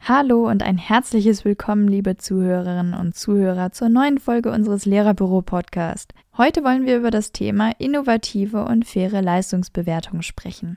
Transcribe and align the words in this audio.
Hallo 0.00 0.46
und 0.46 0.62
ein 0.62 0.76
herzliches 0.76 1.46
Willkommen, 1.46 1.88
liebe 1.88 2.18
Zuhörerinnen 2.18 2.92
und 2.92 3.14
Zuhörer, 3.14 3.72
zur 3.72 3.88
neuen 3.88 4.18
Folge 4.18 4.52
unseres 4.52 4.84
Lehrerbüro-Podcast. 4.84 6.12
Heute 6.36 6.62
wollen 6.62 6.84
wir 6.84 6.98
über 6.98 7.10
das 7.10 7.32
Thema 7.32 7.70
innovative 7.78 8.66
und 8.66 8.84
faire 8.84 9.22
Leistungsbewertung 9.22 10.20
sprechen. 10.20 10.76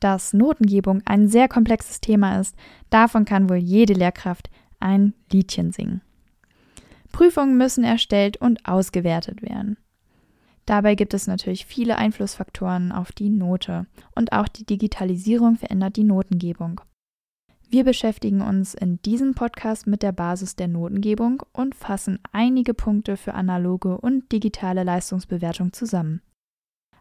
Dass 0.00 0.32
Notengebung 0.32 1.02
ein 1.04 1.28
sehr 1.28 1.46
komplexes 1.46 2.00
Thema 2.00 2.40
ist, 2.40 2.56
davon 2.90 3.24
kann 3.24 3.48
wohl 3.48 3.58
jede 3.58 3.92
Lehrkraft 3.92 4.50
ein 4.80 5.14
Liedchen 5.30 5.70
singen. 5.70 6.00
Prüfungen 7.12 7.56
müssen 7.56 7.84
erstellt 7.84 8.38
und 8.38 8.66
ausgewertet 8.66 9.40
werden. 9.42 9.76
Dabei 10.66 10.94
gibt 10.94 11.14
es 11.14 11.26
natürlich 11.26 11.66
viele 11.66 11.96
Einflussfaktoren 11.96 12.92
auf 12.92 13.12
die 13.12 13.30
Note 13.30 13.86
und 14.14 14.32
auch 14.32 14.48
die 14.48 14.64
Digitalisierung 14.64 15.56
verändert 15.56 15.96
die 15.96 16.04
Notengebung. 16.04 16.80
Wir 17.68 17.84
beschäftigen 17.84 18.40
uns 18.40 18.74
in 18.74 19.00
diesem 19.02 19.34
Podcast 19.34 19.86
mit 19.86 20.02
der 20.02 20.10
Basis 20.10 20.56
der 20.56 20.66
Notengebung 20.66 21.44
und 21.52 21.76
fassen 21.76 22.18
einige 22.32 22.74
Punkte 22.74 23.16
für 23.16 23.34
analoge 23.34 23.96
und 23.96 24.32
digitale 24.32 24.82
Leistungsbewertung 24.82 25.72
zusammen. 25.72 26.20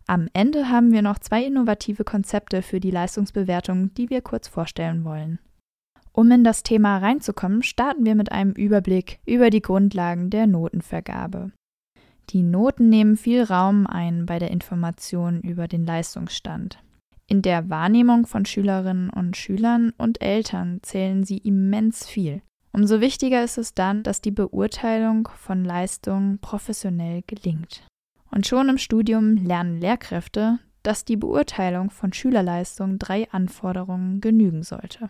Am 0.05 0.27
Ende 0.33 0.69
haben 0.69 0.91
wir 0.91 1.01
noch 1.01 1.19
zwei 1.19 1.43
innovative 1.43 2.03
Konzepte 2.03 2.61
für 2.61 2.79
die 2.79 2.91
Leistungsbewertung, 2.91 3.93
die 3.95 4.09
wir 4.11 4.21
kurz 4.21 4.47
vorstellen 4.47 5.05
wollen. 5.05 5.39
Um 6.11 6.29
in 6.31 6.43
das 6.43 6.63
Thema 6.63 6.97
reinzukommen, 6.97 7.63
starten 7.63 8.05
wir 8.05 8.15
mit 8.15 8.31
einem 8.31 8.51
Überblick 8.51 9.19
über 9.25 9.49
die 9.49 9.61
Grundlagen 9.61 10.29
der 10.29 10.47
Notenvergabe. 10.47 11.51
Die 12.29 12.43
Noten 12.43 12.89
nehmen 12.89 13.17
viel 13.17 13.43
Raum 13.43 13.87
ein 13.87 14.27
bei 14.27 14.37
der 14.37 14.51
Information 14.51 15.41
über 15.41 15.67
den 15.67 15.85
Leistungsstand. 15.85 16.79
In 17.25 17.41
der 17.41 17.69
Wahrnehmung 17.69 18.27
von 18.27 18.45
Schülerinnen 18.45 19.09
und 19.09 19.35
Schülern 19.35 19.93
und 19.97 20.21
Eltern 20.21 20.79
zählen 20.83 21.23
sie 21.23 21.37
immens 21.37 22.07
viel. 22.07 22.41
Umso 22.71 23.01
wichtiger 23.01 23.43
ist 23.43 23.57
es 23.57 23.73
dann, 23.73 24.03
dass 24.03 24.21
die 24.21 24.31
Beurteilung 24.31 25.27
von 25.37 25.65
Leistungen 25.65 26.39
professionell 26.39 27.23
gelingt. 27.25 27.83
Und 28.31 28.45
schon 28.45 28.69
im 28.69 28.77
Studium 28.77 29.35
lernen 29.37 29.79
Lehrkräfte, 29.79 30.59
dass 30.83 31.05
die 31.05 31.17
Beurteilung 31.17 31.89
von 31.89 32.13
Schülerleistungen 32.13 32.99
drei 32.99 33.29
Anforderungen 33.31 34.21
genügen 34.21 34.61
sollte. 34.61 35.09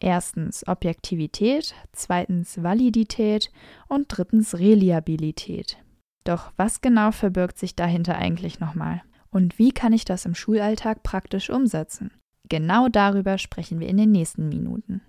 Erstens 0.00 0.66
Objektivität, 0.66 1.74
zweitens 1.92 2.62
Validität 2.62 3.50
und 3.88 4.06
drittens 4.08 4.58
Reliabilität. 4.58 5.78
Doch 6.24 6.52
was 6.56 6.80
genau 6.80 7.12
verbirgt 7.12 7.58
sich 7.58 7.74
dahinter 7.74 8.16
eigentlich 8.16 8.60
nochmal? 8.60 9.02
Und 9.30 9.58
wie 9.58 9.72
kann 9.72 9.92
ich 9.92 10.04
das 10.04 10.24
im 10.24 10.34
Schulalltag 10.34 11.02
praktisch 11.02 11.50
umsetzen? 11.50 12.12
Genau 12.48 12.88
darüber 12.88 13.38
sprechen 13.38 13.80
wir 13.80 13.88
in 13.88 13.96
den 13.96 14.10
nächsten 14.10 14.48
Minuten. 14.48 15.02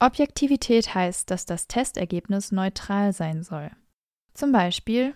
Objektivität 0.00 0.94
heißt, 0.94 1.30
dass 1.30 1.46
das 1.46 1.66
Testergebnis 1.66 2.52
neutral 2.52 3.12
sein 3.12 3.42
soll. 3.42 3.70
Zum 4.34 4.52
Beispiel, 4.52 5.14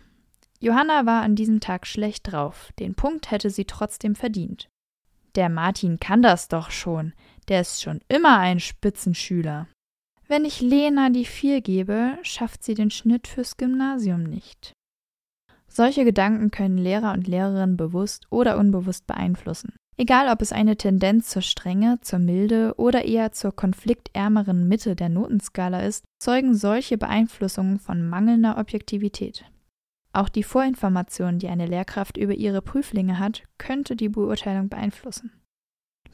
Johanna 0.60 1.06
war 1.06 1.22
an 1.22 1.36
diesem 1.36 1.60
Tag 1.60 1.86
schlecht 1.86 2.33
drauf, 2.33 2.72
den 2.78 2.94
Punkt 2.94 3.30
hätte 3.30 3.50
sie 3.50 3.64
trotzdem 3.64 4.14
verdient. 4.14 4.68
Der 5.34 5.48
Martin 5.48 5.98
kann 5.98 6.22
das 6.22 6.48
doch 6.48 6.70
schon, 6.70 7.12
der 7.48 7.62
ist 7.62 7.83
schon 7.83 8.00
immer 8.08 8.38
ein 8.38 8.60
Spitzenschüler. 8.60 9.68
Wenn 10.28 10.44
ich 10.44 10.60
Lena 10.60 11.10
die 11.10 11.24
4 11.24 11.60
gebe, 11.60 12.18
schafft 12.22 12.64
sie 12.64 12.74
den 12.74 12.90
Schnitt 12.90 13.27
fürs 13.27 13.56
Gymnasium 13.56 14.22
nicht. 14.22 14.72
Solche 15.75 16.05
Gedanken 16.05 16.51
können 16.51 16.77
Lehrer 16.77 17.15
und 17.15 17.27
Lehrerinnen 17.27 17.78
bewusst 17.78 18.27
oder 18.28 18.59
unbewusst 18.59 19.06
beeinflussen. 19.06 19.73
Egal 19.97 20.31
ob 20.31 20.42
es 20.42 20.53
eine 20.53 20.77
Tendenz 20.77 21.31
zur 21.31 21.41
Strenge, 21.41 21.98
zur 22.03 22.19
Milde 22.19 22.75
oder 22.77 23.07
eher 23.07 23.33
zur 23.33 23.57
konfliktärmeren 23.57 24.69
Mitte 24.69 24.96
der 24.96 25.08
Notenskala 25.08 25.80
ist, 25.80 26.05
zeugen 26.19 26.55
solche 26.55 26.98
Beeinflussungen 26.98 27.79
von 27.79 28.07
mangelnder 28.07 28.58
Objektivität. 28.58 29.46
Auch 30.13 30.29
die 30.29 30.42
Vorinformation, 30.42 31.39
die 31.39 31.48
eine 31.48 31.64
Lehrkraft 31.64 32.19
über 32.19 32.35
ihre 32.35 32.61
Prüflinge 32.61 33.19
hat, 33.19 33.42
könnte 33.57 33.96
die 33.96 34.11
Beurteilung 34.11 34.69
beeinflussen. 34.69 35.33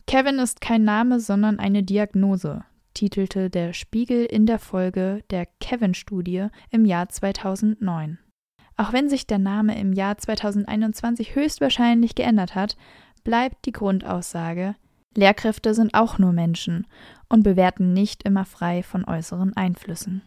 Kevin 0.06 0.38
ist 0.38 0.61
kein 0.61 0.84
Name, 0.84 1.19
sondern 1.19 1.59
eine 1.59 1.82
Diagnose, 1.82 2.65
titelte 2.94 3.50
der 3.50 3.72
Spiegel 3.72 4.25
in 4.25 4.47
der 4.47 4.61
Folge 4.61 5.25
der 5.31 5.47
Kevin-Studie 5.61 6.47
im 6.71 6.84
Jahr 6.84 7.09
2009. 7.09 8.19
Auch 8.78 8.93
wenn 8.93 9.09
sich 9.09 9.27
der 9.27 9.39
Name 9.39 9.78
im 9.78 9.93
Jahr 9.93 10.16
2021 10.16 11.34
höchstwahrscheinlich 11.34 12.15
geändert 12.15 12.55
hat, 12.55 12.77
bleibt 13.25 13.66
die 13.66 13.72
Grundaussage, 13.72 14.77
Lehrkräfte 15.16 15.75
sind 15.75 15.94
auch 15.94 16.19
nur 16.19 16.33
Menschen 16.33 16.87
und 17.28 17.43
bewerten 17.43 17.93
nicht 17.93 18.22
immer 18.22 18.44
frei 18.44 18.84
von 18.84 19.05
äußeren 19.05 19.56
Einflüssen. 19.56 20.22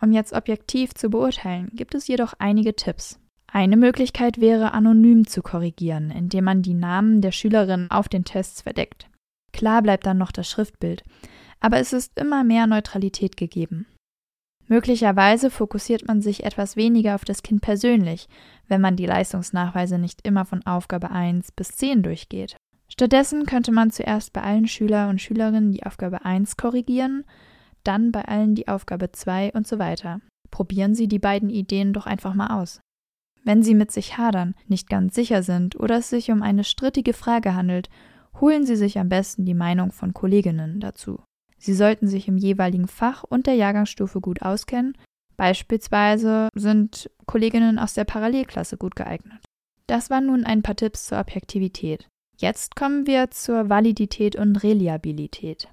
Um 0.00 0.12
jetzt 0.12 0.32
objektiv 0.32 0.94
zu 0.94 1.10
beurteilen, 1.10 1.70
gibt 1.74 1.94
es 1.94 2.08
jedoch 2.08 2.32
einige 2.38 2.74
Tipps. 2.74 3.20
Eine 3.46 3.76
Möglichkeit 3.76 4.40
wäre, 4.40 4.72
anonym 4.72 5.26
zu 5.26 5.42
korrigieren, 5.42 6.10
indem 6.10 6.44
man 6.44 6.62
die 6.62 6.74
Namen 6.74 7.20
der 7.20 7.32
Schülerinnen 7.32 7.90
auf 7.90 8.08
den 8.08 8.24
Tests 8.24 8.62
verdeckt. 8.62 9.08
Klar 9.52 9.82
bleibt 9.82 10.06
dann 10.06 10.18
noch 10.18 10.32
das 10.32 10.48
Schriftbild, 10.48 11.04
aber 11.60 11.78
es 11.78 11.92
ist 11.92 12.18
immer 12.18 12.44
mehr 12.44 12.66
Neutralität 12.66 13.36
gegeben. 13.36 13.86
Möglicherweise 14.66 15.50
fokussiert 15.50 16.06
man 16.06 16.22
sich 16.22 16.44
etwas 16.44 16.76
weniger 16.76 17.14
auf 17.14 17.24
das 17.24 17.42
Kind 17.42 17.60
persönlich, 17.60 18.28
wenn 18.66 18.80
man 18.80 18.96
die 18.96 19.06
Leistungsnachweise 19.06 19.98
nicht 19.98 20.26
immer 20.26 20.44
von 20.44 20.64
Aufgabe 20.66 21.10
1 21.10 21.52
bis 21.52 21.68
10 21.72 22.02
durchgeht. 22.02 22.56
Stattdessen 22.88 23.44
könnte 23.46 23.72
man 23.72 23.90
zuerst 23.90 24.32
bei 24.32 24.42
allen 24.42 24.68
Schüler 24.68 25.08
und 25.08 25.20
Schülerinnen 25.20 25.72
die 25.72 25.84
Aufgabe 25.84 26.24
1 26.24 26.56
korrigieren, 26.56 27.24
dann 27.82 28.12
bei 28.12 28.24
allen 28.24 28.54
die 28.54 28.68
Aufgabe 28.68 29.12
2 29.12 29.52
und 29.52 29.66
so 29.66 29.78
weiter. 29.78 30.20
Probieren 30.50 30.94
Sie 30.94 31.08
die 31.08 31.18
beiden 31.18 31.50
Ideen 31.50 31.92
doch 31.92 32.06
einfach 32.06 32.34
mal 32.34 32.62
aus. 32.62 32.80
Wenn 33.42 33.62
Sie 33.62 33.74
mit 33.74 33.90
sich 33.90 34.16
hadern, 34.16 34.54
nicht 34.68 34.88
ganz 34.88 35.14
sicher 35.14 35.42
sind 35.42 35.78
oder 35.78 35.98
es 35.98 36.08
sich 36.08 36.30
um 36.30 36.42
eine 36.42 36.64
strittige 36.64 37.12
Frage 37.12 37.54
handelt, 37.54 37.90
holen 38.40 38.64
Sie 38.64 38.76
sich 38.76 38.98
am 38.98 39.10
besten 39.10 39.44
die 39.44 39.54
Meinung 39.54 39.92
von 39.92 40.14
Kolleginnen 40.14 40.80
dazu. 40.80 41.22
Sie 41.64 41.72
sollten 41.72 42.08
sich 42.08 42.28
im 42.28 42.36
jeweiligen 42.36 42.88
Fach 42.88 43.24
und 43.24 43.46
der 43.46 43.54
Jahrgangsstufe 43.54 44.20
gut 44.20 44.42
auskennen. 44.42 44.98
Beispielsweise 45.38 46.50
sind 46.54 47.10
Kolleginnen 47.24 47.78
aus 47.78 47.94
der 47.94 48.04
Parallelklasse 48.04 48.76
gut 48.76 48.94
geeignet. 48.96 49.42
Das 49.86 50.10
waren 50.10 50.26
nun 50.26 50.44
ein 50.44 50.60
paar 50.60 50.76
Tipps 50.76 51.06
zur 51.06 51.18
Objektivität. 51.18 52.06
Jetzt 52.36 52.76
kommen 52.76 53.06
wir 53.06 53.30
zur 53.30 53.70
Validität 53.70 54.36
und 54.36 54.62
Reliabilität. 54.62 55.68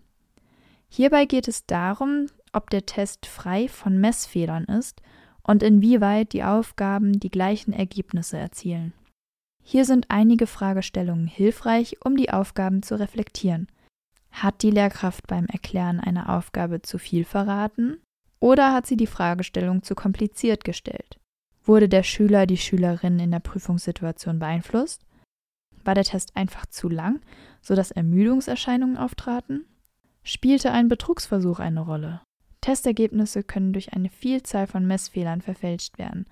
Hierbei 0.88 1.26
geht 1.26 1.50
es 1.50 1.66
darum, 1.66 2.28
ob 2.54 2.70
der 2.70 2.86
Test 2.86 3.26
frei 3.26 3.68
von 3.68 4.00
Messfehlern 4.00 4.64
ist 4.64 5.02
und 5.44 5.62
inwieweit 5.62 6.32
die 6.32 6.46
Aufgaben 6.46 7.20
die 7.20 7.32
gleichen 7.32 7.74
Ergebnisse 7.74 8.38
erzielen. 8.38 8.94
Hier 9.62 9.84
sind 9.84 10.06
einige 10.08 10.48
Fragestellungen 10.48 11.28
hilfreich, 11.28 11.98
um 12.02 12.16
die 12.16 12.30
Aufgaben 12.30 12.82
zu 12.82 12.98
reflektieren. 12.98 13.68
Hat 14.32 14.64
die 14.64 14.72
Lehrkraft 14.72 15.28
beim 15.28 15.46
Erklären 15.46 16.00
einer 16.00 16.30
Aufgabe 16.30 16.82
zu 16.82 16.98
viel 16.98 17.26
verraten? 17.26 17.98
Oder 18.40 18.74
hat 18.74 18.88
sie 18.88 18.98
die 18.98 19.08
Fragestellung 19.08 19.84
zu 19.84 19.94
kompliziert 19.94 20.64
gestellt? 20.64 21.20
Wurde 21.64 21.88
der 21.88 22.04
Schüler, 22.04 22.48
die 22.48 22.58
Schülerin 22.58 23.20
in 23.20 23.32
der 23.32 23.40
Prüfungssituation 23.40 24.40
beeinflusst? 24.40 25.06
War 25.84 25.96
der 25.96 26.04
Test 26.04 26.36
einfach 26.36 26.66
zu 26.66 26.90
lang, 26.90 27.22
sodass 27.62 27.92
Ermüdungserscheinungen 27.92 28.98
auftraten? 28.98 29.66
Spielte 30.24 30.72
ein 30.72 30.88
Betrugsversuch 30.88 31.60
eine 31.60 31.82
Rolle? 31.82 32.22
Testergebnisse 32.62 33.44
können 33.44 33.74
durch 33.74 33.94
eine 33.94 34.10
Vielzahl 34.10 34.68
von 34.68 34.86
Messfehlern 34.86 35.42
verfälscht 35.42 35.98
werden. 35.98 36.26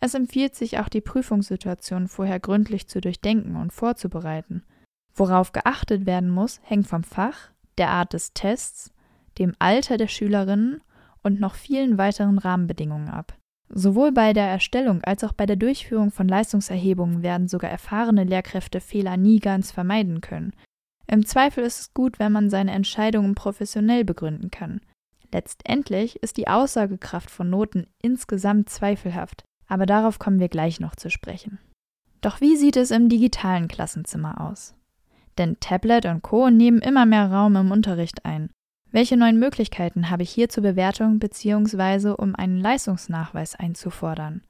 Es 0.00 0.14
empfiehlt 0.14 0.54
sich 0.54 0.78
auch, 0.78 0.88
die 0.88 1.00
Prüfungssituation 1.00 2.08
vorher 2.08 2.38
gründlich 2.38 2.88
zu 2.88 3.00
durchdenken 3.00 3.56
und 3.56 3.72
vorzubereiten. 3.72 4.64
Worauf 5.14 5.52
geachtet 5.52 6.06
werden 6.06 6.30
muss, 6.30 6.60
hängt 6.62 6.86
vom 6.86 7.04
Fach, 7.04 7.50
der 7.76 7.90
Art 7.90 8.12
des 8.12 8.32
Tests, 8.34 8.92
dem 9.38 9.54
Alter 9.58 9.96
der 9.96 10.08
Schülerinnen 10.08 10.80
und 11.22 11.40
noch 11.40 11.54
vielen 11.54 11.98
weiteren 11.98 12.38
Rahmenbedingungen 12.38 13.08
ab. 13.08 13.36
Sowohl 13.70 14.12
bei 14.12 14.32
der 14.32 14.46
Erstellung 14.46 15.02
als 15.04 15.24
auch 15.24 15.32
bei 15.32 15.44
der 15.44 15.56
Durchführung 15.56 16.10
von 16.10 16.26
Leistungserhebungen 16.26 17.22
werden 17.22 17.48
sogar 17.48 17.70
erfahrene 17.70 18.24
Lehrkräfte 18.24 18.80
Fehler 18.80 19.16
nie 19.16 19.40
ganz 19.40 19.70
vermeiden 19.70 20.20
können. 20.20 20.52
Im 21.06 21.26
Zweifel 21.26 21.64
ist 21.64 21.80
es 21.80 21.94
gut, 21.94 22.18
wenn 22.18 22.32
man 22.32 22.50
seine 22.50 22.72
Entscheidungen 22.72 23.34
professionell 23.34 24.04
begründen 24.04 24.50
kann. 24.50 24.80
Letztendlich 25.32 26.22
ist 26.22 26.38
die 26.38 26.48
Aussagekraft 26.48 27.30
von 27.30 27.50
Noten 27.50 27.86
insgesamt 28.00 28.70
zweifelhaft, 28.70 29.44
aber 29.66 29.84
darauf 29.84 30.18
kommen 30.18 30.40
wir 30.40 30.48
gleich 30.48 30.80
noch 30.80 30.96
zu 30.96 31.10
sprechen. 31.10 31.58
Doch 32.22 32.40
wie 32.40 32.56
sieht 32.56 32.76
es 32.76 32.90
im 32.90 33.08
digitalen 33.08 33.68
Klassenzimmer 33.68 34.40
aus? 34.40 34.74
Denn 35.38 35.58
Tablet 35.60 36.04
und 36.06 36.22
Co 36.22 36.50
nehmen 36.50 36.80
immer 36.80 37.06
mehr 37.06 37.30
Raum 37.30 37.56
im 37.56 37.70
Unterricht 37.70 38.24
ein. 38.24 38.50
Welche 38.90 39.16
neuen 39.16 39.38
Möglichkeiten 39.38 40.10
habe 40.10 40.22
ich 40.22 40.30
hier 40.30 40.48
zur 40.48 40.62
Bewertung 40.62 41.18
bzw. 41.18 42.10
um 42.10 42.34
einen 42.34 42.58
Leistungsnachweis 42.58 43.54
einzufordern? 43.54 44.42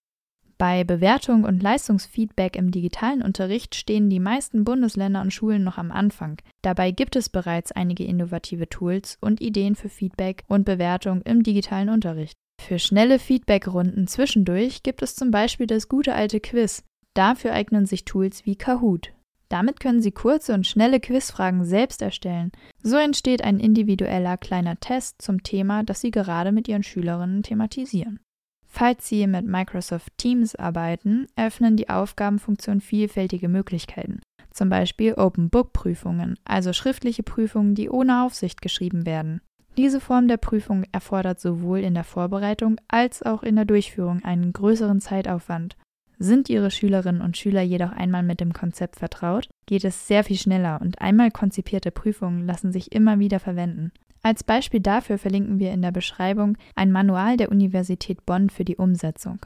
Bei 0.59 0.83
Bewertung 0.83 1.45
und 1.45 1.63
Leistungsfeedback 1.63 2.57
im 2.57 2.73
digitalen 2.73 3.23
Unterricht 3.23 3.77
stehen 3.77 4.11
die 4.11 4.19
meisten 4.19 4.65
Bundesländer 4.65 5.21
und 5.21 5.33
Schulen 5.33 5.63
noch 5.63 5.79
am 5.79 5.93
Anfang. 5.93 6.39
Dabei 6.63 6.91
gibt 6.91 7.15
es 7.15 7.29
bereits 7.29 7.71
einige 7.71 8.05
innovative 8.05 8.69
Tools 8.69 9.19
und 9.21 9.41
Ideen 9.41 9.77
für 9.77 9.89
Feedback 9.89 10.43
und 10.49 10.65
Bewertung 10.65 11.23
im 11.23 11.45
digitalen 11.45 11.89
Unterricht. 11.89 12.37
Für 12.61 12.81
schnelle 12.81 13.21
Feedbackrunden 13.21 14.09
zwischendurch 14.09 14.83
gibt 14.83 15.03
es 15.03 15.15
zum 15.15 15.31
Beispiel 15.31 15.69
das 15.69 15.89
gute 15.89 16.15
alte 16.15 16.41
Quiz. 16.41 16.83
Dafür 17.15 17.53
eignen 17.53 17.87
sich 17.87 18.05
Tools 18.05 18.45
wie 18.45 18.57
Kahoot. 18.57 19.13
Damit 19.49 19.81
können 19.81 20.03
Sie 20.03 20.13
kurze 20.13 20.53
und 20.53 20.67
schnelle 20.67 21.01
Quizfragen 21.01 21.65
selbst 21.65 22.03
erstellen. 22.03 22.53
So 22.83 22.97
entsteht 22.97 23.43
ein 23.43 23.61
individueller 23.61 24.37
kleiner 24.37 24.79
Test 24.79 25.23
zum 25.23 25.43
Thema, 25.43 25.83
das 25.83 26.01
Sie 26.01 26.11
gerade 26.11 26.53
mit 26.53 26.69
Ihren 26.69 26.83
Schülerinnen 26.83 27.43
thematisieren. 27.43 28.21
Falls 28.67 29.09
Sie 29.09 29.27
mit 29.27 29.47
Microsoft 29.47 30.13
Teams 30.19 30.55
arbeiten, 30.55 31.27
eröffnen 31.35 31.77
die 31.77 31.89
Aufgabenfunktionen 31.89 32.83
vielfältige 32.83 33.49
Möglichkeiten. 33.49 34.21
Zum 34.51 34.69
Beispiel 34.69 35.15
Open 35.15 35.49
Book 35.49 35.73
Prüfungen, 35.73 36.39
also 36.45 36.73
schriftliche 36.73 37.23
Prüfungen, 37.23 37.75
die 37.75 37.89
ohne 37.89 38.25
Aufsicht 38.25 38.61
geschrieben 38.61 39.07
werden. 39.07 39.41
Diese 39.79 40.01
Form 40.01 40.29
der 40.29 40.37
Prüfung 40.37 40.85
erfordert 40.93 41.41
sowohl 41.41 41.79
in 41.79 41.95
der 41.95 42.05
Vorbereitung 42.05 42.81
als 42.89 43.23
auch 43.23 43.43
in 43.43 43.57
der 43.57 43.65
Durchführung 43.65 44.25
einen 44.25 44.53
größeren 44.53 45.01
Zeitaufwand. 45.01 45.77
Sind 46.19 46.49
Ihre 46.49 46.71
Schülerinnen 46.71 47.23
und 47.23 47.37
Schüler 47.37 47.63
jedoch 47.63 47.93
einmal 47.93 48.23
mit 48.23 48.41
dem 48.41 48.53
Konzept 48.53 48.97
vertraut, 48.97 49.49
geht 49.67 49.85
es 49.85 50.09
sehr 50.09 50.25
viel 50.25 50.37
schneller 50.37 50.81
und 50.81 51.01
einmal 51.01 51.31
konzipierte 51.31 51.91
Prüfungen 51.91 52.47
lassen 52.47 52.73
sich 52.73 52.93
immer 52.93 53.19
wieder 53.19 53.39
verwenden. 53.39 53.93
Als 54.23 54.43
Beispiel 54.43 54.81
dafür 54.81 55.19
verlinken 55.19 55.61
wir 55.61 55.73
in 55.73 55.83
der 55.83 55.93
Beschreibung 55.93 56.59
ein 56.75 56.91
Manual 56.91 57.37
der 57.37 57.51
Universität 57.51 58.27
Bonn 58.27 58.51
für 58.51 58.65
die 58.65 58.77
Umsetzung. 58.77 59.39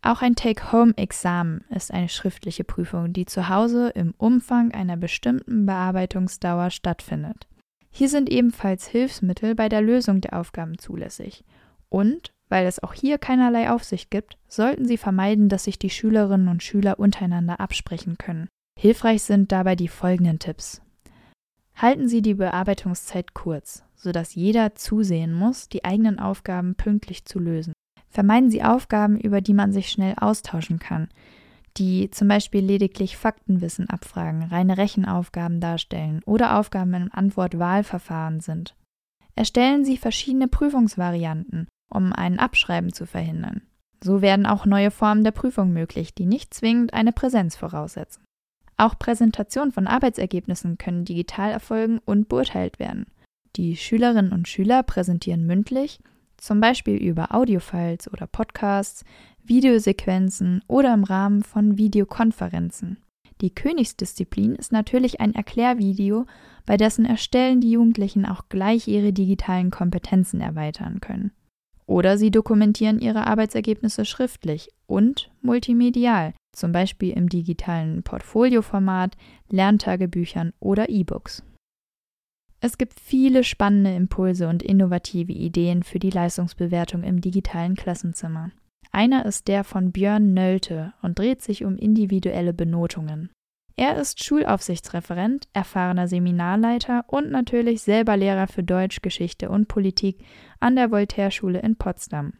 Auch 0.00 0.22
ein 0.22 0.34
Take-Home-Examen 0.34 1.64
ist 1.70 1.92
eine 1.92 2.08
schriftliche 2.08 2.64
Prüfung, 2.64 3.12
die 3.12 3.26
zu 3.26 3.48
Hause 3.48 3.90
im 3.90 4.14
Umfang 4.16 4.72
einer 4.72 4.96
bestimmten 4.96 5.66
Bearbeitungsdauer 5.66 6.70
stattfindet. 6.70 7.48
Hier 7.90 8.08
sind 8.08 8.30
ebenfalls 8.30 8.86
Hilfsmittel 8.86 9.54
bei 9.54 9.68
der 9.68 9.82
Lösung 9.82 10.20
der 10.20 10.38
Aufgaben 10.38 10.78
zulässig. 10.78 11.44
Und, 11.88 12.32
weil 12.48 12.66
es 12.66 12.82
auch 12.82 12.94
hier 12.94 13.18
keinerlei 13.18 13.70
Aufsicht 13.70 14.10
gibt, 14.10 14.38
sollten 14.48 14.86
Sie 14.86 14.96
vermeiden, 14.96 15.48
dass 15.48 15.64
sich 15.64 15.78
die 15.78 15.90
Schülerinnen 15.90 16.48
und 16.48 16.62
Schüler 16.62 16.98
untereinander 16.98 17.60
absprechen 17.60 18.18
können. 18.18 18.48
Hilfreich 18.78 19.22
sind 19.22 19.52
dabei 19.52 19.76
die 19.76 19.88
folgenden 19.88 20.38
Tipps. 20.38 20.80
Halten 21.74 22.08
Sie 22.08 22.22
die 22.22 22.34
Bearbeitungszeit 22.34 23.34
kurz 23.34 23.84
sodass 23.98 24.34
jeder 24.34 24.74
zusehen 24.76 25.34
muss, 25.34 25.68
die 25.68 25.84
eigenen 25.84 26.18
Aufgaben 26.18 26.76
pünktlich 26.76 27.24
zu 27.24 27.38
lösen. 27.38 27.72
Vermeiden 28.08 28.50
Sie 28.50 28.62
Aufgaben, 28.62 29.18
über 29.18 29.40
die 29.40 29.54
man 29.54 29.72
sich 29.72 29.90
schnell 29.90 30.14
austauschen 30.16 30.78
kann, 30.78 31.08
die 31.76 32.10
zum 32.10 32.28
Beispiel 32.28 32.64
lediglich 32.64 33.16
Faktenwissen 33.16 33.90
abfragen, 33.90 34.44
reine 34.44 34.78
Rechenaufgaben 34.78 35.60
darstellen 35.60 36.22
oder 36.24 36.58
Aufgaben 36.58 36.94
im 36.94 37.12
Antwort-Wahlverfahren 37.12 38.40
sind. 38.40 38.74
Erstellen 39.34 39.84
Sie 39.84 39.96
verschiedene 39.96 40.48
Prüfungsvarianten, 40.48 41.68
um 41.88 42.12
ein 42.12 42.38
Abschreiben 42.38 42.92
zu 42.92 43.06
verhindern. 43.06 43.62
So 44.02 44.22
werden 44.22 44.46
auch 44.46 44.64
neue 44.64 44.90
Formen 44.90 45.24
der 45.24 45.32
Prüfung 45.32 45.72
möglich, 45.72 46.14
die 46.14 46.26
nicht 46.26 46.54
zwingend 46.54 46.94
eine 46.94 47.12
Präsenz 47.12 47.56
voraussetzen. 47.56 48.24
Auch 48.76 48.96
Präsentationen 48.98 49.72
von 49.72 49.88
Arbeitsergebnissen 49.88 50.78
können 50.78 51.04
digital 51.04 51.50
erfolgen 51.50 51.98
und 52.04 52.28
beurteilt 52.28 52.78
werden. 52.78 53.06
Die 53.56 53.76
Schülerinnen 53.76 54.32
und 54.32 54.46
Schüler 54.46 54.84
präsentieren 54.84 55.46
mündlich, 55.46 56.00
zum 56.36 56.60
Beispiel 56.60 56.96
über 56.96 57.34
Audiofiles 57.34 58.12
oder 58.12 58.28
Podcasts, 58.28 59.04
Videosequenzen 59.42 60.62
oder 60.68 60.94
im 60.94 61.02
Rahmen 61.02 61.42
von 61.42 61.76
Videokonferenzen. 61.76 62.98
Die 63.40 63.54
Königsdisziplin 63.54 64.54
ist 64.54 64.72
natürlich 64.72 65.20
ein 65.20 65.34
Erklärvideo, 65.34 66.26
bei 66.66 66.76
dessen 66.76 67.04
Erstellen 67.04 67.60
die 67.60 67.72
Jugendlichen 67.72 68.26
auch 68.26 68.48
gleich 68.48 68.86
ihre 68.86 69.12
digitalen 69.12 69.70
Kompetenzen 69.70 70.40
erweitern 70.40 71.00
können. 71.00 71.32
Oder 71.88 72.18
sie 72.18 72.30
dokumentieren 72.30 73.00
ihre 73.00 73.26
Arbeitsergebnisse 73.26 74.04
schriftlich 74.04 74.68
und 74.86 75.30
multimedial, 75.40 76.34
zum 76.54 76.70
Beispiel 76.70 77.14
im 77.16 77.30
digitalen 77.30 78.02
Portfolioformat, 78.02 79.16
Lerntagebüchern 79.48 80.52
oder 80.60 80.90
E-Books. 80.90 81.42
Es 82.60 82.76
gibt 82.76 83.00
viele 83.00 83.42
spannende 83.42 83.94
Impulse 83.94 84.48
und 84.48 84.62
innovative 84.62 85.32
Ideen 85.32 85.82
für 85.82 85.98
die 85.98 86.10
Leistungsbewertung 86.10 87.04
im 87.04 87.22
digitalen 87.22 87.74
Klassenzimmer. 87.74 88.50
Einer 88.90 89.24
ist 89.24 89.48
der 89.48 89.64
von 89.64 89.92
Björn 89.92 90.34
Nölte 90.34 90.92
und 91.00 91.18
dreht 91.18 91.40
sich 91.40 91.64
um 91.64 91.76
individuelle 91.76 92.52
Benotungen. 92.52 93.30
Er 93.78 93.96
ist 93.96 94.24
Schulaufsichtsreferent, 94.24 95.46
erfahrener 95.52 96.08
Seminarleiter 96.08 97.04
und 97.06 97.30
natürlich 97.30 97.82
selber 97.82 98.16
Lehrer 98.16 98.48
für 98.48 98.64
Deutsch, 98.64 99.02
Geschichte 99.02 99.50
und 99.50 99.68
Politik 99.68 100.18
an 100.58 100.74
der 100.74 100.90
Voltaire-Schule 100.90 101.60
in 101.60 101.76
Potsdam. 101.76 102.32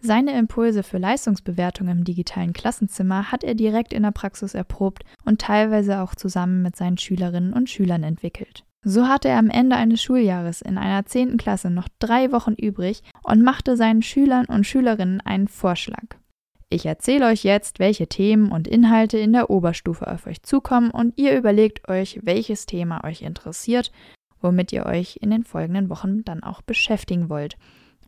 Seine 0.00 0.38
Impulse 0.38 0.82
für 0.82 0.96
Leistungsbewertung 0.96 1.88
im 1.88 2.04
digitalen 2.04 2.54
Klassenzimmer 2.54 3.30
hat 3.30 3.44
er 3.44 3.54
direkt 3.54 3.92
in 3.92 4.04
der 4.04 4.12
Praxis 4.12 4.54
erprobt 4.54 5.04
und 5.26 5.38
teilweise 5.38 6.00
auch 6.00 6.14
zusammen 6.14 6.62
mit 6.62 6.76
seinen 6.76 6.96
Schülerinnen 6.96 7.52
und 7.52 7.68
Schülern 7.68 8.02
entwickelt. 8.02 8.64
So 8.82 9.06
hatte 9.06 9.28
er 9.28 9.38
am 9.38 9.50
Ende 9.50 9.76
eines 9.76 10.00
Schuljahres 10.00 10.62
in 10.62 10.78
einer 10.78 11.04
zehnten 11.04 11.36
Klasse 11.36 11.68
noch 11.68 11.88
drei 11.98 12.32
Wochen 12.32 12.54
übrig 12.54 13.02
und 13.22 13.42
machte 13.42 13.76
seinen 13.76 14.00
Schülern 14.00 14.46
und 14.46 14.66
Schülerinnen 14.66 15.20
einen 15.20 15.48
Vorschlag. 15.48 16.16
Ich 16.76 16.84
erzähle 16.84 17.28
euch 17.28 17.42
jetzt, 17.42 17.78
welche 17.78 18.06
Themen 18.06 18.52
und 18.52 18.68
Inhalte 18.68 19.16
in 19.16 19.32
der 19.32 19.48
Oberstufe 19.48 20.12
auf 20.12 20.26
euch 20.26 20.42
zukommen 20.42 20.90
und 20.90 21.16
ihr 21.16 21.34
überlegt 21.34 21.88
euch, 21.88 22.20
welches 22.22 22.66
Thema 22.66 23.02
euch 23.02 23.22
interessiert, 23.22 23.92
womit 24.42 24.74
ihr 24.74 24.84
euch 24.84 25.18
in 25.22 25.30
den 25.30 25.42
folgenden 25.42 25.88
Wochen 25.88 26.22
dann 26.24 26.42
auch 26.42 26.60
beschäftigen 26.60 27.30
wollt 27.30 27.56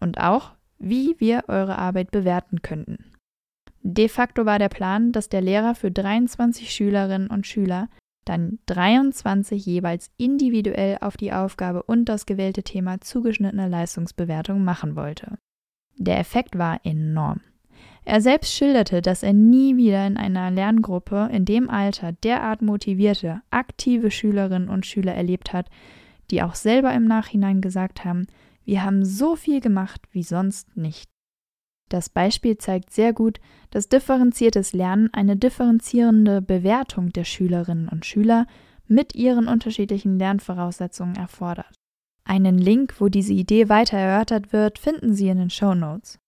und 0.00 0.20
auch, 0.20 0.50
wie 0.78 1.16
wir 1.16 1.44
eure 1.48 1.78
Arbeit 1.78 2.10
bewerten 2.10 2.60
könnten. 2.60 3.06
De 3.80 4.06
facto 4.06 4.44
war 4.44 4.58
der 4.58 4.68
Plan, 4.68 5.12
dass 5.12 5.30
der 5.30 5.40
Lehrer 5.40 5.74
für 5.74 5.90
23 5.90 6.70
Schülerinnen 6.70 7.28
und 7.28 7.46
Schüler 7.46 7.88
dann 8.26 8.58
23 8.66 9.64
jeweils 9.64 10.10
individuell 10.18 10.98
auf 11.00 11.16
die 11.16 11.32
Aufgabe 11.32 11.84
und 11.84 12.04
das 12.04 12.26
gewählte 12.26 12.62
Thema 12.62 13.00
zugeschnittene 13.00 13.66
Leistungsbewertung 13.66 14.62
machen 14.62 14.94
wollte. 14.94 15.38
Der 15.96 16.18
Effekt 16.18 16.58
war 16.58 16.80
enorm. 16.84 17.40
Er 18.08 18.22
selbst 18.22 18.54
schilderte, 18.54 19.02
dass 19.02 19.22
er 19.22 19.34
nie 19.34 19.76
wieder 19.76 20.06
in 20.06 20.16
einer 20.16 20.50
Lerngruppe 20.50 21.28
in 21.30 21.44
dem 21.44 21.68
Alter 21.68 22.12
derart 22.12 22.62
motivierte, 22.62 23.42
aktive 23.50 24.10
Schülerinnen 24.10 24.70
und 24.70 24.86
Schüler 24.86 25.12
erlebt 25.12 25.52
hat, 25.52 25.68
die 26.30 26.42
auch 26.42 26.54
selber 26.54 26.94
im 26.94 27.04
Nachhinein 27.04 27.60
gesagt 27.60 28.06
haben, 28.06 28.26
wir 28.64 28.82
haben 28.82 29.04
so 29.04 29.36
viel 29.36 29.60
gemacht 29.60 30.00
wie 30.10 30.22
sonst 30.22 30.74
nicht. 30.74 31.10
Das 31.90 32.08
Beispiel 32.08 32.56
zeigt 32.56 32.94
sehr 32.94 33.12
gut, 33.12 33.40
dass 33.68 33.90
differenziertes 33.90 34.72
Lernen 34.72 35.10
eine 35.12 35.36
differenzierende 35.36 36.40
Bewertung 36.40 37.10
der 37.10 37.24
Schülerinnen 37.24 37.90
und 37.90 38.06
Schüler 38.06 38.46
mit 38.86 39.16
ihren 39.16 39.48
unterschiedlichen 39.48 40.18
Lernvoraussetzungen 40.18 41.16
erfordert. 41.16 41.74
Einen 42.24 42.56
Link, 42.56 43.02
wo 43.02 43.10
diese 43.10 43.34
Idee 43.34 43.68
weiter 43.68 43.98
erörtert 43.98 44.54
wird, 44.54 44.78
finden 44.78 45.12
Sie 45.12 45.28
in 45.28 45.36
den 45.36 45.50
Show 45.50 45.74
Notes. 45.74 46.18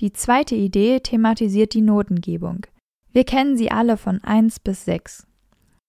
Die 0.00 0.14
zweite 0.14 0.54
Idee 0.54 1.00
thematisiert 1.00 1.74
die 1.74 1.82
Notengebung. 1.82 2.66
Wir 3.12 3.24
kennen 3.24 3.58
sie 3.58 3.70
alle 3.70 3.98
von 3.98 4.24
1 4.24 4.60
bis 4.60 4.86
6. 4.86 5.26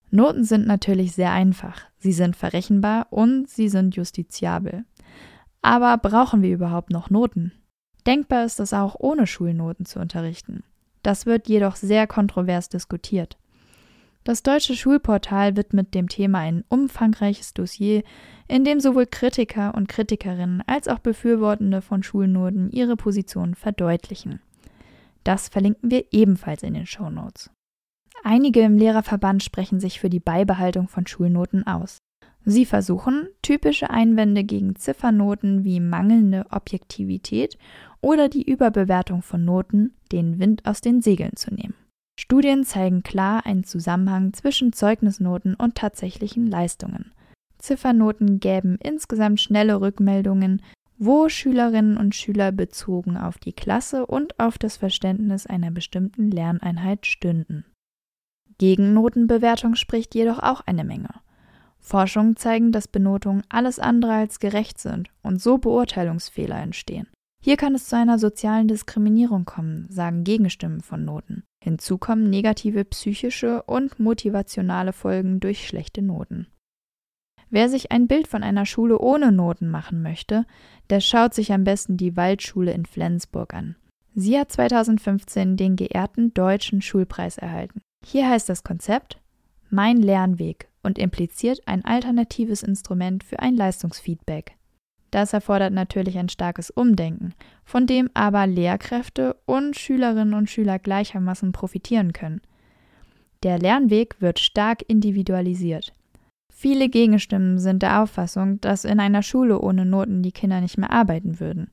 Noten 0.09 0.43
sind 0.43 0.67
natürlich 0.67 1.13
sehr 1.13 1.31
einfach, 1.31 1.83
sie 1.97 2.11
sind 2.11 2.35
verrechenbar 2.35 3.07
und 3.11 3.49
sie 3.49 3.69
sind 3.69 3.95
justiziabel. 3.95 4.83
Aber 5.61 5.97
brauchen 5.97 6.41
wir 6.41 6.51
überhaupt 6.51 6.89
noch 6.89 7.09
Noten? 7.09 7.53
Denkbar 8.05 8.43
ist 8.43 8.59
es 8.59 8.73
auch, 8.73 8.95
ohne 8.99 9.27
Schulnoten 9.27 9.85
zu 9.85 9.99
unterrichten. 9.99 10.63
Das 11.03 11.25
wird 11.25 11.47
jedoch 11.47 11.77
sehr 11.77 12.05
kontrovers 12.05 12.67
diskutiert. 12.67 13.37
Das 14.23 14.43
deutsche 14.43 14.75
Schulportal 14.75 15.57
widmet 15.57 15.95
dem 15.95 16.07
Thema 16.07 16.39
ein 16.39 16.63
umfangreiches 16.69 17.55
Dossier, 17.55 18.03
in 18.47 18.63
dem 18.63 18.79
sowohl 18.79 19.07
Kritiker 19.07 19.73
und 19.73 19.89
Kritikerinnen 19.89 20.61
als 20.67 20.87
auch 20.87 20.99
Befürwortende 20.99 21.81
von 21.81 22.03
Schulnoten 22.03 22.69
ihre 22.69 22.97
Positionen 22.97 23.55
verdeutlichen. 23.55 24.39
Das 25.23 25.49
verlinken 25.49 25.89
wir 25.89 26.05
ebenfalls 26.11 26.61
in 26.61 26.75
den 26.75 26.85
Show 26.85 27.09
Notes. 27.09 27.49
Einige 28.23 28.61
im 28.61 28.77
Lehrerverband 28.77 29.41
sprechen 29.43 29.79
sich 29.79 29.99
für 29.99 30.09
die 30.09 30.19
Beibehaltung 30.19 30.87
von 30.87 31.07
Schulnoten 31.07 31.65
aus. 31.65 31.97
Sie 32.45 32.65
versuchen, 32.65 33.27
typische 33.41 33.89
Einwände 33.89 34.43
gegen 34.43 34.75
Ziffernoten 34.75 35.63
wie 35.63 35.79
mangelnde 35.79 36.45
Objektivität 36.51 37.57
oder 38.01 38.29
die 38.29 38.43
Überbewertung 38.43 39.21
von 39.21 39.45
Noten 39.45 39.93
den 40.11 40.39
Wind 40.39 40.65
aus 40.65 40.81
den 40.81 41.01
Segeln 41.01 41.35
zu 41.35 41.53
nehmen. 41.53 41.75
Studien 42.21 42.63
zeigen 42.63 43.01
klar 43.01 43.47
einen 43.47 43.63
Zusammenhang 43.63 44.31
zwischen 44.33 44.73
Zeugnisnoten 44.73 45.55
und 45.55 45.73
tatsächlichen 45.73 46.45
Leistungen. 46.45 47.13
Ziffernoten 47.57 48.39
gäben 48.39 48.77
insgesamt 48.77 49.41
schnelle 49.41 49.81
Rückmeldungen, 49.81 50.61
wo 50.99 51.29
Schülerinnen 51.29 51.97
und 51.97 52.13
Schüler 52.13 52.51
bezogen 52.51 53.17
auf 53.17 53.39
die 53.39 53.53
Klasse 53.53 54.05
und 54.05 54.39
auf 54.39 54.59
das 54.59 54.77
Verständnis 54.77 55.47
einer 55.47 55.71
bestimmten 55.71 56.29
Lerneinheit 56.29 57.07
stünden. 57.07 57.65
Gegen 58.59 58.93
Notenbewertung 58.93 59.73
spricht 59.73 60.13
jedoch 60.13 60.37
auch 60.37 60.61
eine 60.61 60.83
Menge. 60.83 61.09
Forschungen 61.79 62.35
zeigen, 62.35 62.71
dass 62.71 62.87
Benotungen 62.87 63.41
alles 63.49 63.79
andere 63.79 64.13
als 64.13 64.39
gerecht 64.39 64.79
sind 64.79 65.09
und 65.23 65.41
so 65.41 65.57
Beurteilungsfehler 65.57 66.61
entstehen. 66.61 67.07
Hier 67.43 67.57
kann 67.57 67.73
es 67.73 67.87
zu 67.89 67.95
einer 67.95 68.19
sozialen 68.19 68.67
Diskriminierung 68.67 69.45
kommen, 69.45 69.87
sagen 69.89 70.23
Gegenstimmen 70.23 70.81
von 70.81 71.03
Noten. 71.03 71.41
Hinzu 71.63 71.97
kommen 71.97 72.29
negative 72.29 72.83
psychische 72.85 73.63
und 73.63 73.99
motivationale 73.99 74.93
Folgen 74.93 75.39
durch 75.39 75.67
schlechte 75.67 76.01
Noten. 76.01 76.47
Wer 77.51 77.69
sich 77.69 77.91
ein 77.91 78.07
Bild 78.07 78.27
von 78.27 78.43
einer 78.43 78.65
Schule 78.65 78.97
ohne 78.97 79.31
Noten 79.31 79.69
machen 79.69 80.01
möchte, 80.01 80.45
der 80.89 81.01
schaut 81.01 81.33
sich 81.33 81.51
am 81.51 81.63
besten 81.63 81.97
die 81.97 82.15
Waldschule 82.15 82.71
in 82.71 82.85
Flensburg 82.85 83.53
an. 83.53 83.75
Sie 84.15 84.39
hat 84.39 84.51
2015 84.51 85.57
den 85.57 85.75
geehrten 85.75 86.33
Deutschen 86.33 86.81
Schulpreis 86.81 87.37
erhalten. 87.37 87.81
Hier 88.05 88.29
heißt 88.29 88.49
das 88.49 88.63
Konzept 88.63 89.21
Mein 89.69 89.97
Lernweg 89.97 90.69
und 90.81 90.97
impliziert 90.97 91.61
ein 91.65 91.85
alternatives 91.85 92.63
Instrument 92.63 93.23
für 93.23 93.39
ein 93.39 93.55
Leistungsfeedback. 93.55 94.55
Das 95.11 95.33
erfordert 95.33 95.73
natürlich 95.73 96.17
ein 96.17 96.29
starkes 96.29 96.69
Umdenken, 96.69 97.33
von 97.65 97.85
dem 97.85 98.09
aber 98.13 98.47
Lehrkräfte 98.47 99.35
und 99.45 99.75
Schülerinnen 99.77 100.33
und 100.33 100.49
Schüler 100.49 100.79
gleichermaßen 100.79 101.51
profitieren 101.51 102.13
können. 102.13 102.41
Der 103.43 103.59
Lernweg 103.59 104.21
wird 104.21 104.39
stark 104.39 104.83
individualisiert. 104.87 105.93
Viele 106.53 106.89
Gegenstimmen 106.89 107.59
sind 107.59 107.81
der 107.81 108.01
Auffassung, 108.01 108.61
dass 108.61 108.85
in 108.85 108.99
einer 108.99 109.23
Schule 109.23 109.59
ohne 109.59 109.85
Noten 109.85 110.21
die 110.21 110.31
Kinder 110.31 110.61
nicht 110.61 110.77
mehr 110.77 110.91
arbeiten 110.91 111.39
würden. 111.39 111.71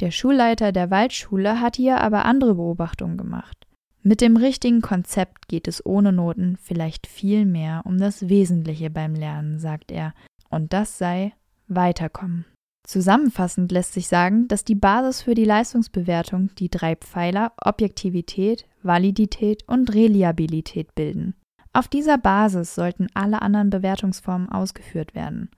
Der 0.00 0.10
Schulleiter 0.10 0.72
der 0.72 0.90
Waldschule 0.90 1.60
hat 1.60 1.76
hier 1.76 2.00
aber 2.00 2.24
andere 2.24 2.56
Beobachtungen 2.56 3.16
gemacht. 3.16 3.66
Mit 4.02 4.20
dem 4.20 4.36
richtigen 4.36 4.82
Konzept 4.82 5.48
geht 5.48 5.66
es 5.66 5.84
ohne 5.84 6.12
Noten 6.12 6.58
vielleicht 6.60 7.06
viel 7.06 7.46
mehr 7.46 7.82
um 7.84 7.98
das 7.98 8.28
Wesentliche 8.28 8.90
beim 8.90 9.14
Lernen, 9.14 9.58
sagt 9.58 9.90
er, 9.90 10.12
und 10.50 10.72
das 10.72 10.98
sei 10.98 11.32
weiterkommen. 11.68 12.44
Zusammenfassend 12.86 13.72
lässt 13.72 13.94
sich 13.94 14.06
sagen, 14.06 14.46
dass 14.46 14.64
die 14.64 14.76
Basis 14.76 15.22
für 15.22 15.34
die 15.34 15.44
Leistungsbewertung 15.44 16.54
die 16.54 16.70
drei 16.70 16.94
Pfeiler 16.94 17.52
Objektivität, 17.60 18.64
Validität 18.84 19.64
und 19.66 19.92
Reliabilität 19.92 20.94
bilden. 20.94 21.34
Auf 21.72 21.88
dieser 21.88 22.16
Basis 22.16 22.76
sollten 22.76 23.08
alle 23.12 23.42
anderen 23.42 23.70
Bewertungsformen 23.70 24.48
ausgeführt 24.48 25.16
werden. 25.16 25.50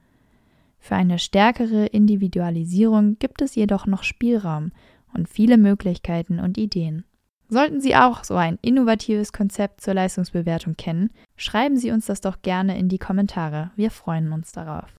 Für 0.78 0.94
eine 0.94 1.18
stärkere 1.18 1.86
Individualisierung 1.86 3.18
gibt 3.18 3.42
es 3.42 3.54
jedoch 3.54 3.86
noch 3.86 4.04
Spielraum 4.04 4.72
und 5.12 5.28
viele 5.28 5.58
Möglichkeiten 5.58 6.40
und 6.40 6.56
Ideen. 6.56 7.04
Sollten 7.50 7.82
Sie 7.82 7.94
auch 7.94 8.24
so 8.24 8.36
ein 8.36 8.58
innovatives 8.62 9.32
Konzept 9.32 9.82
zur 9.82 9.94
Leistungsbewertung 9.94 10.76
kennen, 10.76 11.10
schreiben 11.36 11.76
Sie 11.76 11.90
uns 11.90 12.06
das 12.06 12.22
doch 12.22 12.40
gerne 12.40 12.78
in 12.78 12.88
die 12.88 12.98
Kommentare. 12.98 13.70
Wir 13.76 13.90
freuen 13.90 14.32
uns 14.32 14.50
darauf. 14.52 14.94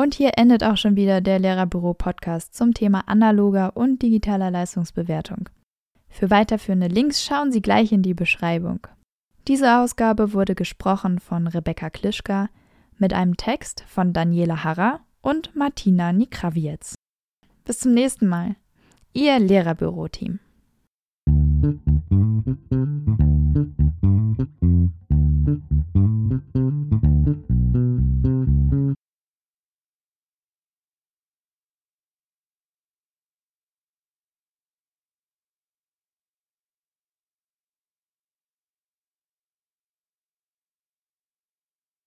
Und 0.00 0.14
hier 0.14 0.38
endet 0.38 0.64
auch 0.64 0.78
schon 0.78 0.96
wieder 0.96 1.20
der 1.20 1.38
Lehrerbüro-Podcast 1.38 2.54
zum 2.54 2.72
Thema 2.72 3.06
analoger 3.06 3.76
und 3.76 4.00
digitaler 4.00 4.50
Leistungsbewertung. 4.50 5.50
Für 6.08 6.30
weiterführende 6.30 6.86
Links 6.86 7.22
schauen 7.22 7.52
Sie 7.52 7.60
gleich 7.60 7.92
in 7.92 8.00
die 8.00 8.14
Beschreibung. 8.14 8.86
Diese 9.46 9.76
Ausgabe 9.76 10.32
wurde 10.32 10.54
gesprochen 10.54 11.18
von 11.18 11.46
Rebecca 11.46 11.90
Klischka 11.90 12.48
mit 12.96 13.12
einem 13.12 13.36
Text 13.36 13.84
von 13.88 14.14
Daniela 14.14 14.64
Harrer 14.64 15.00
und 15.20 15.54
Martina 15.54 16.14
Nikrawiec. 16.14 16.94
Bis 17.66 17.80
zum 17.80 17.92
nächsten 17.92 18.26
Mal. 18.26 18.56
Ihr 19.12 19.38
Lehrerbüro-Team. 19.38 20.40